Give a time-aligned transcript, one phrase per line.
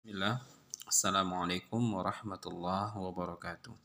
[0.00, 0.40] Bismillah.
[0.88, 3.76] Assalamualaikum warahmatullahi wabarakatuh.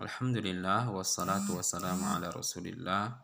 [0.00, 3.20] Alhamdulillah wassalatu wassalamu ala Rasulillah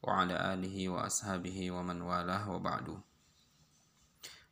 [0.00, 2.96] wa ala alihi wa ashabihi wa man walah wa ba'du.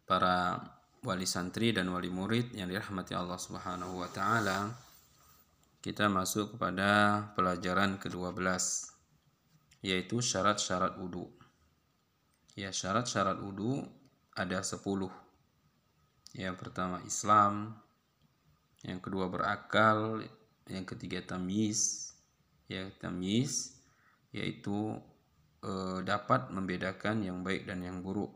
[0.04, 0.60] Para
[1.00, 4.76] wali santri dan wali murid yang dirahmati Allah Subhanahu wa taala,
[5.80, 8.44] kita masuk kepada pelajaran ke-12
[9.80, 11.32] yaitu syarat-syarat wudu.
[12.52, 13.88] Ya, syarat-syarat wudu
[14.36, 15.23] ada 10
[16.34, 17.78] yang pertama Islam,
[18.82, 20.18] yang kedua berakal,
[20.66, 22.12] yang ketiga tamyiz,
[22.66, 23.78] ya tamyiz
[24.34, 24.98] yaitu
[25.62, 28.34] e, dapat membedakan yang baik dan yang buruk.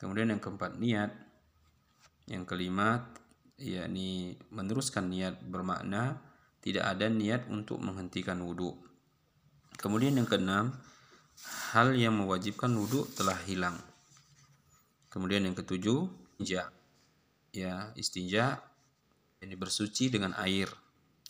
[0.00, 1.12] Kemudian yang keempat niat,
[2.24, 3.04] yang kelima
[3.60, 6.16] yakni meneruskan niat bermakna
[6.64, 8.72] tidak ada niat untuk menghentikan wudhu.
[9.76, 10.72] Kemudian yang keenam,
[11.76, 13.76] hal yang mewajibkan wudhu telah hilang.
[15.12, 16.08] Kemudian yang ketujuh,
[16.40, 16.79] ja
[17.50, 18.62] ya istinja
[19.40, 20.68] ini bersuci dengan air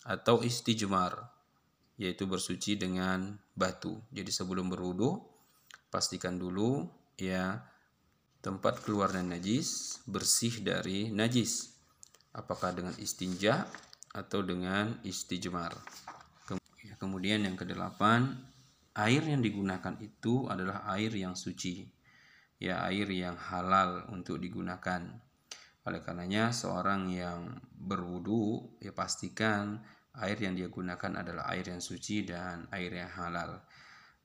[0.05, 1.17] atau istijmar
[2.01, 4.01] yaitu bersuci dengan batu.
[4.09, 5.21] Jadi sebelum berwudu
[5.93, 7.61] pastikan dulu ya
[8.41, 11.77] tempat keluarnya najis bersih dari najis.
[12.33, 13.67] Apakah dengan istinja
[14.11, 15.75] atau dengan istijmar.
[16.81, 18.35] Ya, kemudian yang kedelapan,
[18.97, 21.87] air yang digunakan itu adalah air yang suci.
[22.59, 25.01] Ya, air yang halal untuk digunakan.
[25.81, 29.81] Oleh karenanya seorang yang berwudu ya pastikan
[30.21, 33.65] air yang dia gunakan adalah air yang suci dan air yang halal.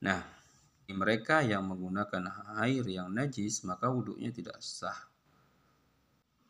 [0.05, 0.21] Nah,
[0.93, 2.29] mereka yang menggunakan
[2.61, 5.09] air yang najis maka wudhunya tidak sah.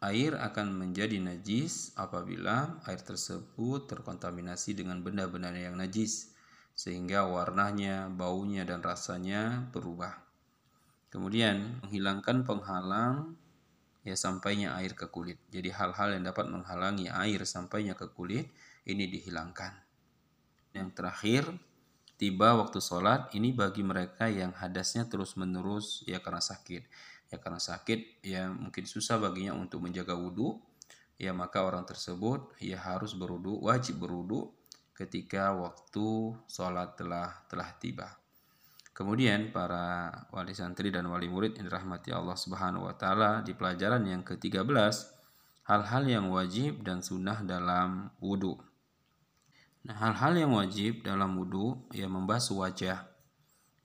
[0.03, 6.37] Air akan menjadi najis apabila air tersebut terkontaminasi dengan benda-benda yang najis
[6.77, 10.13] sehingga warnanya, baunya dan rasanya berubah.
[11.09, 13.33] Kemudian menghilangkan penghalang
[14.07, 15.35] ya sampainya air ke kulit.
[15.51, 18.47] Jadi hal-hal yang dapat menghalangi air sampainya ke kulit
[18.87, 19.75] ini dihilangkan.
[20.71, 21.43] Yang terakhir,
[22.15, 26.87] tiba waktu sholat ini bagi mereka yang hadasnya terus-menerus ya karena sakit.
[27.27, 30.63] Ya karena sakit ya mungkin susah baginya untuk menjaga wudhu.
[31.19, 34.55] Ya maka orang tersebut ya harus berwudhu, wajib berwudhu
[34.95, 38.07] ketika waktu sholat telah telah tiba.
[38.97, 44.01] Kemudian para wali santri dan wali murid yang dirahmati Allah Subhanahu wa taala di pelajaran
[44.01, 44.65] yang ke-13
[45.69, 48.57] hal-hal yang wajib dan sunnah dalam wudhu.
[49.85, 53.05] Nah, hal-hal yang wajib dalam wudhu ya membasuh wajah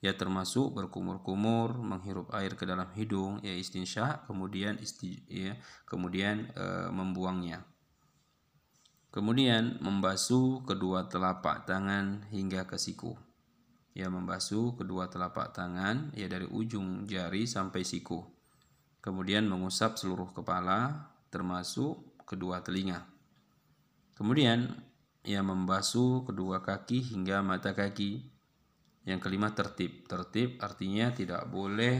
[0.01, 5.53] ya termasuk berkumur-kumur, menghirup air ke dalam hidung ya istinsya, kemudian isti, ya,
[5.85, 7.61] kemudian e, membuangnya.
[9.13, 13.13] Kemudian membasuh kedua telapak tangan hingga ke siku
[13.93, 18.25] ya membasuh kedua telapak tangan ya dari ujung jari sampai siku.
[18.99, 23.05] Kemudian mengusap seluruh kepala termasuk kedua telinga.
[24.17, 24.73] Kemudian
[25.21, 28.33] ya membasuh kedua kaki hingga mata kaki.
[29.03, 30.07] Yang kelima tertib.
[30.07, 31.99] Tertib artinya tidak boleh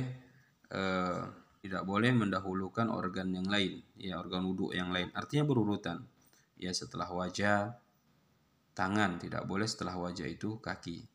[0.72, 1.22] eh,
[1.64, 5.08] tidak boleh mendahulukan organ yang lain, ya organ wudhu yang lain.
[5.16, 6.04] Artinya berurutan.
[6.60, 7.80] Ya setelah wajah
[8.76, 11.13] tangan, tidak boleh setelah wajah itu kaki.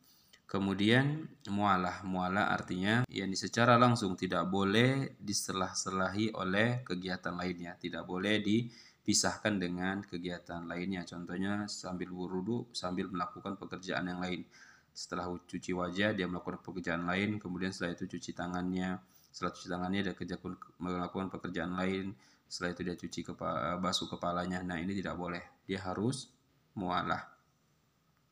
[0.48, 8.40] Kemudian mualah, mualah artinya yang secara langsung tidak boleh diselah-selahi oleh kegiatan lainnya, tidak boleh
[8.40, 11.04] dipisahkan dengan kegiatan lainnya.
[11.04, 14.48] Contohnya sambil wudu, sambil melakukan pekerjaan yang lain.
[14.88, 18.96] Setelah cuci wajah dia melakukan pekerjaan lain, kemudian setelah itu cuci tangannya,
[19.28, 20.40] setelah cuci tangannya dia kerja
[20.80, 22.16] melakukan pekerjaan lain,
[22.48, 24.64] setelah itu dia cuci kepala, basuh kepalanya.
[24.64, 25.44] Nah, ini tidak boleh.
[25.68, 26.32] Dia harus
[26.72, 27.20] mualah.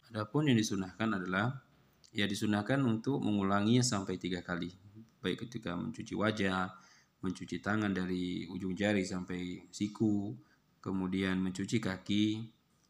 [0.08, 1.65] Adapun yang disunahkan adalah
[2.12, 4.70] ya disunahkan untuk mengulanginya sampai tiga kali.
[5.22, 6.70] Baik ketika mencuci wajah
[7.24, 10.36] mencuci tangan dari ujung jari sampai siku
[10.78, 12.44] kemudian mencuci kaki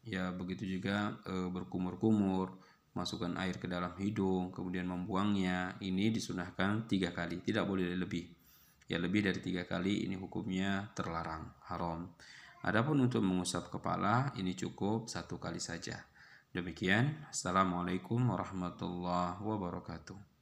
[0.05, 2.59] ya begitu juga e, berkumur-kumur
[2.93, 7.41] masukkan air ke dalam hidung kemudian membuangnya ini disunahkan tiga kali.
[7.41, 8.25] Tidak boleh lebih.
[8.87, 12.07] Ya lebih dari tiga kali ini hukumnya terlarang haram.
[12.63, 15.97] Adapun untuk mengusap kepala ini cukup satu kali saja
[16.55, 20.36] Demikian, Assalamualaikum warahmatullahi wabarakatuh.